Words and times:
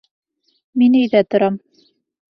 Мин 0.83 0.97
өйҙә 1.01 1.23
торам! 1.35 1.63